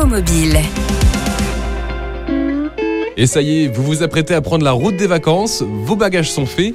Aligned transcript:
Écomobile. 0.00 1.09
Et 3.20 3.26
ça 3.26 3.42
y 3.42 3.64
est, 3.64 3.68
vous 3.68 3.82
vous 3.82 4.02
apprêtez 4.02 4.32
à 4.32 4.40
prendre 4.40 4.64
la 4.64 4.72
route 4.72 4.96
des 4.96 5.06
vacances, 5.06 5.62
vos 5.62 5.94
bagages 5.94 6.32
sont 6.32 6.46
faits, 6.46 6.72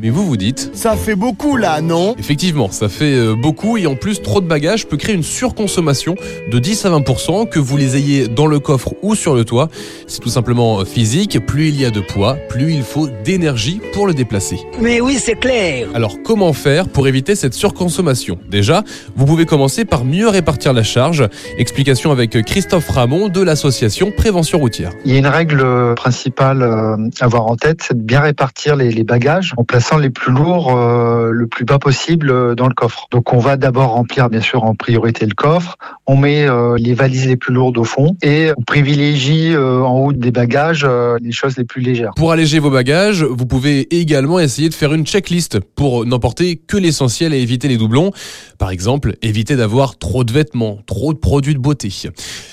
mais 0.00 0.08
vous 0.08 0.24
vous 0.24 0.38
dites... 0.38 0.70
Ça 0.72 0.96
fait 0.96 1.14
beaucoup 1.14 1.58
là, 1.58 1.82
non 1.82 2.14
Effectivement, 2.18 2.70
ça 2.70 2.88
fait 2.88 3.14
euh, 3.14 3.34
beaucoup 3.34 3.76
et 3.76 3.86
en 3.86 3.94
plus 3.94 4.22
trop 4.22 4.40
de 4.40 4.46
bagages 4.46 4.86
peut 4.86 4.96
créer 4.96 5.14
une 5.14 5.22
surconsommation 5.22 6.14
de 6.50 6.58
10 6.58 6.86
à 6.86 6.90
20%, 6.92 7.46
que 7.46 7.58
vous 7.58 7.76
les 7.76 7.96
ayez 7.96 8.26
dans 8.26 8.46
le 8.46 8.58
coffre 8.58 8.94
ou 9.02 9.14
sur 9.14 9.34
le 9.34 9.44
toit. 9.44 9.68
C'est 10.06 10.20
tout 10.20 10.30
simplement 10.30 10.82
physique, 10.86 11.44
plus 11.44 11.68
il 11.68 11.78
y 11.78 11.84
a 11.84 11.90
de 11.90 12.00
poids, 12.00 12.38
plus 12.48 12.72
il 12.72 12.84
faut 12.84 13.08
d'énergie 13.22 13.82
pour 13.92 14.06
le 14.06 14.14
déplacer. 14.14 14.60
Mais 14.80 15.02
oui, 15.02 15.18
c'est 15.20 15.38
clair 15.38 15.88
Alors 15.92 16.22
comment 16.24 16.54
faire 16.54 16.88
pour 16.88 17.06
éviter 17.06 17.34
cette 17.34 17.52
surconsommation? 17.52 18.38
Déjà, 18.48 18.82
vous 19.14 19.26
pouvez 19.26 19.44
commencer 19.44 19.84
par 19.84 20.06
mieux 20.06 20.28
répartir 20.30 20.72
la 20.72 20.84
charge. 20.84 21.28
Explication 21.58 22.12
avec 22.12 22.42
Christophe 22.46 22.88
Ramon 22.88 23.28
de 23.28 23.42
l'association 23.42 24.10
Prévention 24.10 24.58
routière. 24.58 24.92
Il 25.04 25.12
y 25.12 25.16
a 25.16 25.18
une 25.18 25.26
règle 25.26 25.62
principal 25.94 26.62
à 26.62 26.66
euh, 26.66 26.96
avoir 27.20 27.46
en 27.46 27.56
tête, 27.56 27.80
c'est 27.82 27.96
de 27.96 28.02
bien 28.02 28.20
répartir 28.20 28.76
les, 28.76 29.04
bagages 29.04 29.52
en 29.56 29.64
plaçant 29.64 29.98
les 29.98 30.10
plus 30.10 30.32
lourds 30.32 30.76
euh, 30.76 31.30
le 31.32 31.46
plus 31.46 31.64
bas 31.64 31.78
possible 31.78 32.30
euh, 32.30 32.54
dans 32.54 32.68
le 32.68 32.74
coffre. 32.74 33.06
Donc 33.10 33.32
on 33.32 33.38
va 33.38 33.56
d'abord 33.56 33.90
remplir 33.90 34.30
bien 34.30 34.40
sûr 34.40 34.64
en 34.64 34.74
priorité 34.74 35.26
le 35.26 35.34
coffre, 35.34 35.76
on 36.06 36.16
met 36.16 36.46
les 36.78 36.94
valises 36.94 37.26
les 37.26 37.36
plus 37.36 37.52
lourdes 37.52 37.78
au 37.78 37.84
fond 37.84 38.16
et 38.22 38.50
on 38.56 38.62
privilégie 38.62 39.56
en 39.56 39.98
haut 39.98 40.12
des 40.12 40.30
bagages 40.30 40.86
les 41.20 41.32
choses 41.32 41.56
les 41.56 41.64
plus 41.64 41.80
légères. 41.80 42.12
Pour 42.16 42.32
alléger 42.32 42.58
vos 42.58 42.70
bagages, 42.70 43.22
vous 43.22 43.46
pouvez 43.46 43.94
également 43.94 44.38
essayer 44.38 44.68
de 44.68 44.74
faire 44.74 44.92
une 44.94 45.06
checklist 45.06 45.60
pour 45.60 46.06
n'emporter 46.06 46.56
que 46.56 46.76
l'essentiel 46.76 47.34
et 47.34 47.40
éviter 47.40 47.68
les 47.68 47.76
doublons. 47.76 48.12
Par 48.58 48.70
exemple, 48.70 49.16
éviter 49.22 49.56
d'avoir 49.56 49.98
trop 49.98 50.24
de 50.24 50.32
vêtements, 50.32 50.78
trop 50.86 51.12
de 51.12 51.18
produits 51.18 51.54
de 51.54 51.58
beauté. 51.58 51.90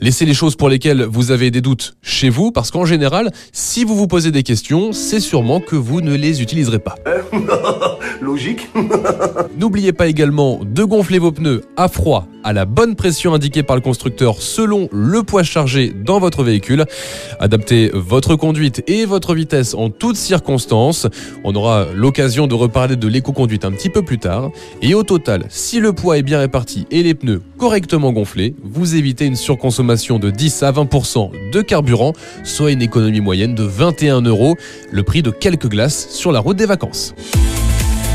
Laissez 0.00 0.24
les 0.24 0.34
choses 0.34 0.56
pour 0.56 0.68
lesquelles 0.68 1.02
vous 1.02 1.30
avez 1.30 1.50
des 1.50 1.60
doutes 1.60 1.96
chez 2.02 2.28
vous 2.28 2.52
parce 2.52 2.70
qu'en 2.70 2.84
général 3.16 3.32
si 3.52 3.84
vous 3.84 3.96
vous 3.96 4.06
posez 4.06 4.30
des 4.30 4.42
questions, 4.42 4.92
c'est 4.92 5.20
sûrement 5.20 5.60
que 5.60 5.76
vous 5.76 6.00
ne 6.00 6.14
les 6.14 6.42
utiliserez 6.42 6.78
pas. 6.78 6.96
Logique. 8.20 8.68
N'oubliez 9.58 9.92
pas 9.92 10.06
également 10.06 10.60
de 10.62 10.84
gonfler 10.84 11.18
vos 11.18 11.32
pneus 11.32 11.64
à 11.76 11.88
froid 11.88 12.26
à 12.46 12.52
la 12.52 12.64
bonne 12.64 12.94
pression 12.94 13.34
indiquée 13.34 13.64
par 13.64 13.74
le 13.74 13.82
constructeur 13.82 14.40
selon 14.40 14.88
le 14.92 15.24
poids 15.24 15.42
chargé 15.42 15.88
dans 15.92 16.20
votre 16.20 16.44
véhicule. 16.44 16.84
Adaptez 17.40 17.90
votre 17.92 18.36
conduite 18.36 18.84
et 18.86 19.04
votre 19.04 19.34
vitesse 19.34 19.74
en 19.74 19.90
toutes 19.90 20.16
circonstances. 20.16 21.08
On 21.42 21.56
aura 21.56 21.86
l'occasion 21.92 22.46
de 22.46 22.54
reparler 22.54 22.94
de 22.94 23.08
l'éco-conduite 23.08 23.64
un 23.64 23.72
petit 23.72 23.90
peu 23.90 24.02
plus 24.02 24.18
tard. 24.18 24.50
Et 24.80 24.94
au 24.94 25.02
total, 25.02 25.46
si 25.48 25.80
le 25.80 25.92
poids 25.92 26.18
est 26.18 26.22
bien 26.22 26.38
réparti 26.38 26.86
et 26.92 27.02
les 27.02 27.14
pneus 27.14 27.42
correctement 27.58 28.12
gonflés, 28.12 28.54
vous 28.62 28.94
évitez 28.94 29.26
une 29.26 29.34
surconsommation 29.34 30.20
de 30.20 30.30
10 30.30 30.62
à 30.62 30.70
20% 30.70 31.50
de 31.50 31.62
carburant, 31.62 32.12
soit 32.44 32.70
une 32.70 32.82
économie 32.82 33.20
moyenne 33.20 33.56
de 33.56 33.64
21 33.64 34.20
euros, 34.20 34.56
le 34.92 35.02
prix 35.02 35.22
de 35.22 35.32
quelques 35.32 35.68
glaces 35.68 36.10
sur 36.10 36.30
la 36.30 36.38
route 36.38 36.56
des 36.56 36.66
vacances. 36.66 37.12